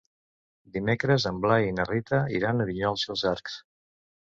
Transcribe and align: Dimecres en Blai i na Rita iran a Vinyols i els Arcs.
Dimecres 0.77 1.29
en 1.33 1.43
Blai 1.45 1.67
i 1.69 1.77
na 1.77 1.87
Rita 1.93 2.25
iran 2.41 2.67
a 2.67 2.71
Vinyols 2.75 3.09
i 3.09 3.15
els 3.15 3.27
Arcs. 3.39 3.65